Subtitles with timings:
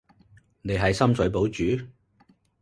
[0.63, 1.85] 你喺深水埗住？